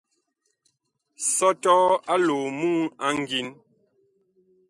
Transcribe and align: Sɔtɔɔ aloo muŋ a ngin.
Sɔtɔɔ 1.35 1.83
aloo 2.13 2.45
muŋ 2.59 2.79
a 3.05 3.07
ngin. 3.19 3.47